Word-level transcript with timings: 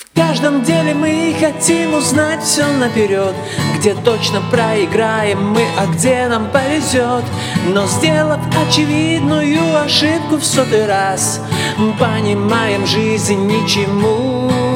В 0.00 0.16
каждом 0.16 0.62
деле 0.62 0.94
мы 0.94 1.34
хотим 1.38 1.94
узнать 1.94 2.42
все 2.42 2.66
наперед 2.66 3.34
Где 3.78 3.94
точно 3.94 4.40
проиграем 4.50 5.50
мы, 5.52 5.64
а 5.78 5.86
где 5.86 6.26
нам 6.28 6.50
повезет 6.50 7.24
Но 7.68 7.86
сделав 7.86 8.40
очевидную 8.66 9.82
ошибку 9.82 10.36
в 10.36 10.44
сотый 10.44 10.86
раз 10.86 11.40
Понимаем, 11.98 12.86
жизнь 12.86 13.46
ничему 13.46 14.69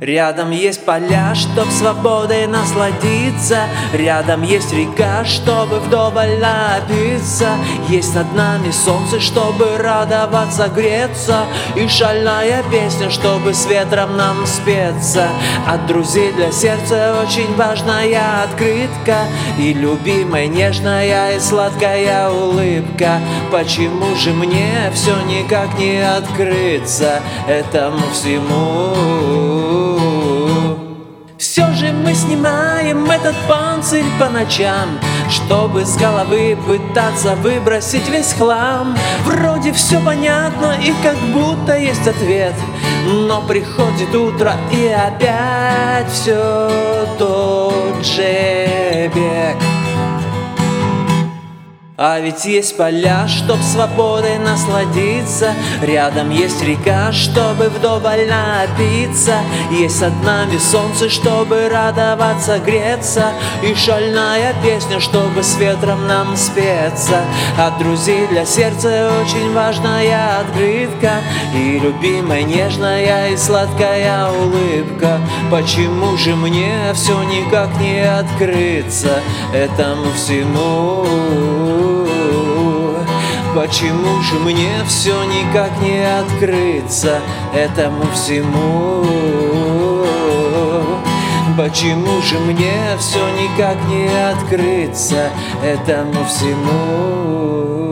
Рядом 0.00 0.50
есть 0.50 0.82
поля, 0.86 1.34
чтоб 1.34 1.68
свободой 1.68 2.46
насладиться. 2.46 3.64
Рядом 3.92 4.42
есть 4.42 4.72
река, 4.72 5.26
чтобы 5.26 5.78
вдоволь 5.78 6.38
напиться. 6.38 7.50
Есть 7.86 8.14
над 8.14 8.34
нами 8.34 8.70
солнце, 8.70 9.20
чтобы 9.20 9.76
радоваться, 9.76 10.68
греться. 10.68 11.44
И 11.76 11.86
шальная 11.86 12.62
песня, 12.70 13.10
чтобы 13.10 13.52
с 13.52 13.66
ветром 13.66 14.16
нам 14.16 14.46
спеться. 14.46 15.28
От 15.68 15.86
друзей 15.86 16.32
для 16.32 16.50
сердца 16.50 17.14
очень 17.22 17.54
важная 17.56 18.44
открытка. 18.44 19.26
И 19.58 19.74
любимая 19.74 20.46
нежная 20.46 21.36
и 21.36 21.40
сладкая 21.40 22.30
улыбка. 22.30 23.20
Почему 23.52 24.16
же 24.16 24.32
мне 24.32 24.90
все 24.94 25.14
никак 25.26 25.78
не 25.78 26.00
открыться 26.00 27.20
этому 27.46 28.00
всему? 28.14 29.39
Снимаем 32.90 33.10
этот 33.10 33.34
панцирь 33.48 34.04
по 34.18 34.28
ночам 34.28 34.98
Чтобы 35.28 35.84
с 35.84 35.96
головы 35.96 36.56
пытаться 36.66 37.34
выбросить 37.36 38.08
весь 38.08 38.32
хлам. 38.32 38.96
Вроде 39.24 39.72
все 39.72 40.00
понятно 40.00 40.76
и 40.82 40.92
как 41.02 41.16
будто 41.32 41.76
есть 41.76 42.06
ответ 42.06 42.54
Но 43.06 43.42
приходит 43.42 44.14
утро 44.14 44.54
и 44.72 44.86
опять 44.88 46.10
все 46.10 46.68
тот 47.18 48.04
же 48.04 48.69
а 52.02 52.18
ведь 52.18 52.46
есть 52.46 52.78
поля, 52.78 53.28
чтоб 53.28 53.60
свободой 53.60 54.38
насладиться. 54.38 55.52
Рядом 55.82 56.30
есть 56.30 56.62
река, 56.64 57.12
чтобы 57.12 57.68
вдоволь 57.68 58.26
напиться. 58.26 59.34
Есть 59.70 60.00
над 60.00 60.24
нами 60.24 60.56
солнце, 60.56 61.10
чтобы 61.10 61.68
радоваться, 61.68 62.58
греться. 62.58 63.32
И 63.62 63.74
шальная 63.74 64.54
песня, 64.62 64.98
чтобы 64.98 65.42
с 65.42 65.58
ветром 65.58 66.06
нам 66.06 66.38
спеться. 66.38 67.20
От 67.58 67.76
друзей 67.76 68.26
для 68.28 68.46
сердца 68.46 69.12
очень 69.20 69.52
важная 69.52 70.40
открытка. 70.40 71.20
И 71.54 71.78
любимая 71.78 72.44
нежная 72.44 73.28
и 73.28 73.36
сладкая 73.36 74.26
улыбка. 74.30 75.20
Почему 75.50 76.16
же 76.16 76.34
мне 76.34 76.94
все 76.94 77.22
никак 77.24 77.78
не 77.78 78.00
открыться 78.08 79.20
этому 79.52 80.10
всему? 80.12 81.89
Почему 83.54 84.22
же 84.22 84.38
мне 84.38 84.70
все 84.86 85.24
никак 85.24 85.70
не 85.82 86.06
открыться 86.06 87.18
этому 87.52 88.04
всему? 88.14 89.04
Почему 91.58 92.22
же 92.22 92.38
мне 92.38 92.96
все 92.98 93.18
никак 93.30 93.76
не 93.88 94.08
открыться 94.08 95.30
этому 95.64 96.24
всему? 96.26 97.89